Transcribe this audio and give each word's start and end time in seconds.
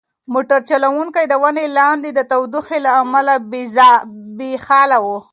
موټر 0.33 0.59
چلونکی 0.69 1.25
د 1.27 1.33
ونې 1.43 1.65
لاندې 1.77 2.09
د 2.13 2.19
تودوخې 2.31 2.77
له 2.85 2.91
امله 3.03 3.33
بې 4.37 4.51
حاله 4.65 4.97
و. 5.05 5.07